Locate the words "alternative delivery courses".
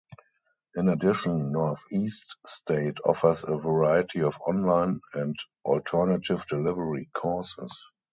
5.63-7.91